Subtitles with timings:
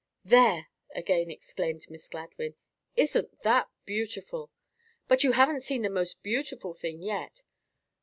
[0.25, 2.55] "There!" again exclaimed Miss Gladwyn;
[2.95, 4.49] "isn't that beautiful?
[5.07, 7.43] But you haven't seen the most beautiful thing yet.